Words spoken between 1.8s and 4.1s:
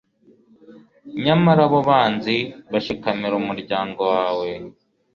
banzi bashikamira umuryango